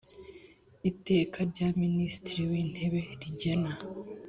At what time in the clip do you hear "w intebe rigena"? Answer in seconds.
2.51-3.71